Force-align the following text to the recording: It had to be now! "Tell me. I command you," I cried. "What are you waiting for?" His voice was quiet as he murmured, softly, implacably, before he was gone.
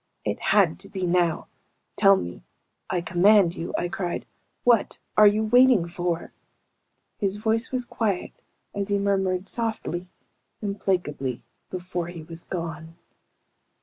It 0.25 0.39
had 0.39 0.79
to 0.79 0.89
be 0.89 1.05
now! 1.05 1.45
"Tell 1.95 2.15
me. 2.17 2.41
I 2.89 3.01
command 3.01 3.53
you," 3.55 3.71
I 3.77 3.87
cried. 3.87 4.25
"What 4.63 4.97
are 5.15 5.27
you 5.27 5.43
waiting 5.43 5.87
for?" 5.87 6.33
His 7.19 7.35
voice 7.35 7.71
was 7.71 7.85
quiet 7.85 8.33
as 8.73 8.87
he 8.87 8.97
murmured, 8.97 9.47
softly, 9.47 10.07
implacably, 10.59 11.43
before 11.69 12.07
he 12.07 12.23
was 12.23 12.43
gone. 12.43 12.95